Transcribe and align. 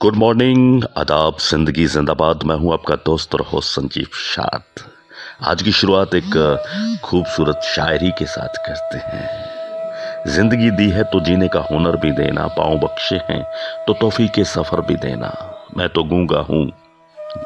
Good 0.00 0.16
morning 0.16 0.84
आदाब, 0.98 1.36
ज़िंदगी 1.40 1.84
जिंदाबाद। 1.86 2.42
मैं 2.46 2.54
हूँ 2.56 2.72
आपका 2.72 2.94
दोस्त 3.06 3.34
और 3.34 3.40
होस्ट 3.46 3.70
संजीव 3.70 4.06
शाद। 4.16 4.82
आज 5.46 5.62
की 5.62 5.72
शुरुआत 5.72 6.14
एक 6.14 7.00
खूबसूरत 7.04 7.60
शायरी 7.64 8.10
के 8.18 8.26
साथ 8.26 8.56
करते 8.66 8.98
हैं। 8.98 10.24
ज़िंदगी 10.26 10.70
दी 10.70 10.88
है 10.90 11.02
तो 11.04 11.20
जीने 11.20 11.48
का 11.48 11.60
हुनर 11.62 11.96
भी 11.96 12.10
देना, 12.12 12.46
पाँव 12.48 12.78
बख्शे 12.78 13.16
हैं 13.28 13.42
तो 13.86 13.92
तोहफी 13.92 14.28
के 14.28 14.44
सफ़र 14.46 14.80
भी 14.80 14.94
देना। 14.96 15.32
मैं 15.76 15.88
तो 15.88 16.04
गूँगा 16.04 16.40
हूँ, 16.50 16.64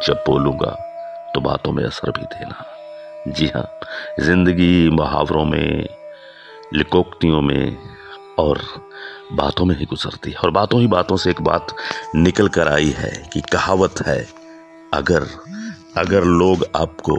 जब 0.07 0.23
बोलूँगा 0.27 0.71
तो 1.35 1.41
बातों 1.41 1.73
में 1.73 1.85
असर 1.85 2.11
भी 2.11 2.25
देना। 2.29 2.65
जी 3.29 3.51
हाँ 3.55 3.69
ज़िंदगी, 4.21 4.89
मुहावरों 4.91 5.45
में, 5.45 5.89
लिकोक्तियों 6.75 7.41
में 7.41 7.77
और 8.39 8.61
बातों 9.33 9.65
में 9.65 9.77
ही 9.79 9.85
गुजरती 9.85 10.31
है। 10.31 10.37
और 10.37 10.51
बातों 10.51 10.81
ही 10.81 10.87
बातों 10.87 11.17
से 11.17 11.31
एक 11.31 11.41
बात 11.43 11.75
निकल 12.17 12.49
कर 12.49 12.69
आई 12.69 12.91
है 12.91 13.31
कि 13.33 13.41
कहावत 13.53 14.01
है, 14.07 14.29
अगर 14.95 15.27
अगर 15.97 16.25
लोग 16.25 16.67
आपको 16.77 17.19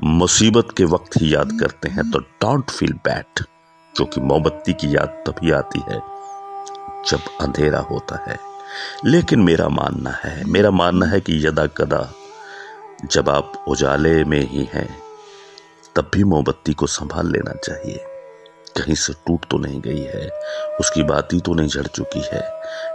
मुसीबत 0.00 0.68
के 0.76 0.84
वक्त 0.84 1.20
ही 1.20 1.34
याद 1.34 1.50
करते 1.60 1.88
हैं 1.88 2.10
तो 2.10 2.18
डोंट 2.18 2.70
फील 2.70 2.92
बैड 2.92 3.44
क्योंकि 3.94 4.20
मोमबत्ती 4.20 4.72
की 4.72 4.96
याद 4.96 5.22
तभी 5.26 5.50
आती 5.50 5.80
है 5.80 6.00
जब 7.06 7.20
अंधेरा 7.40 7.78
होता 7.80 8.24
है। 8.28 8.38
लेकिन 9.04 9.40
मेरा 9.40 9.68
मानना 9.68 10.10
है, 10.10 10.44
मेरा 10.44 10.70
मानना 10.70 11.06
है 11.06 11.20
कि 11.20 11.46
यदा 11.46 11.66
कदा 11.66 12.12
जब 13.04 13.28
आप 13.28 13.64
उजाले 13.68 14.24
में 14.24 14.40
ही 14.40 14.68
हैं, 14.72 14.88
तब 15.96 16.10
भी 16.14 16.24
मोमबत्ती 16.24 16.72
को 16.72 16.86
संभाल 16.86 17.32
लेना 17.32 17.52
चाहिए। 17.54 18.04
कहीं 18.76 18.94
से 18.94 19.12
टूट 19.26 19.44
तो 19.50 19.58
नहीं 19.58 19.80
गई 19.80 20.02
है, 20.04 20.28
उसकी 20.80 21.02
बाती 21.04 21.40
तो 21.40 21.54
नहीं 21.54 21.68
झड़ 21.68 21.86
चुकी 21.88 22.20
है। 22.32 22.42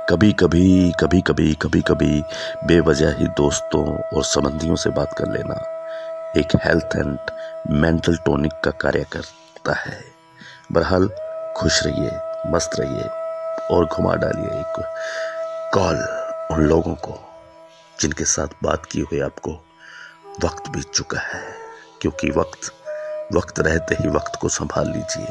कभी 0.09 0.31
कभी 0.33 0.91
कभी 0.99 1.21
कभी 1.21 1.53
कभी 1.61 1.81
कभी 1.81 2.21
बेवजह 2.67 3.15
ही 3.17 3.27
दोस्तों 3.37 3.85
और 4.07 4.23
संबंधियों 4.25 4.75
से 4.75 4.89
बात 4.91 5.13
कर 5.17 5.31
लेना 5.31 5.55
एक 6.37 6.55
हेल्थ 6.65 6.95
एंड 6.95 7.71
मेंटल 7.73 8.15
टोनिक 8.17 8.59
का 8.63 8.71
कार्य 8.81 9.05
करता 9.11 9.73
है। 9.75 9.99
बहरहाल, 10.71 11.07
खुश 11.57 11.81
रहिए, 11.85 12.11
मस्त 12.47 12.79
रहिए 12.79 13.09
और 13.71 13.85
घुमा 13.85 14.15
डालिए 14.15 14.59
एक 14.59 14.81
कॉल 15.73 15.95
उन 16.51 16.63
लोगों 16.63 16.95
को 16.97 17.19
जिनके 17.99 18.25
साथ 18.25 18.63
बात 18.63 18.85
की 18.85 18.99
हुई 19.01 19.19
आपको 19.21 19.51
वक्त 20.43 20.69
बीत 20.69 20.89
चुका 20.89 21.19
है, 21.21 21.43
क्योंकि 22.01 22.29
वक्त 22.29 22.71
वक्त 23.33 23.59
रहते 23.59 23.95
ही 23.95 24.09
वक्त 24.09 24.37
को 24.41 24.49
संभाल 24.49 24.87
लीजिए। 24.87 25.27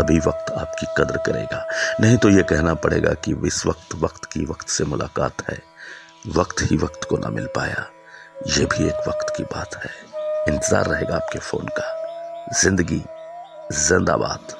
तभी 0.00 0.18
वक्त 0.18 0.50
आपकी 0.50 0.86
कदर 0.98 1.16
करेगा। 1.16 1.64
नहीं 2.00 2.16
तो 2.16 2.28
ये 2.30 2.42
कहना 2.42 2.74
पड़ेगा 2.74 3.12
कि 3.14 3.34
इस 3.46 3.66
वक्त 3.66 3.94
वक्त 3.94 4.24
की 4.24 4.44
वक्त 4.44 4.68
से 4.68 4.84
मुलाकात 4.84 5.50
है। 5.50 5.58
वक्त 6.36 6.62
ही 6.62 6.76
वक्त 6.76 7.04
को 7.04 7.16
ना 7.16 7.28
मिल 7.28 7.46
पाया। 7.46 7.86
ये 8.48 8.64
भी 8.64 8.86
एक 8.88 9.08
वक्त 9.08 9.34
की 9.36 9.42
बात 9.44 9.74
है। 9.74 9.90
इंतज़ार 10.48 10.86
रहेगा 10.86 11.16
आपके 11.16 11.38
फ़ोन 11.38 11.66
का। 11.78 11.88
ज़िंदगी 12.62 13.02
जिंदाबाद। 13.72 14.59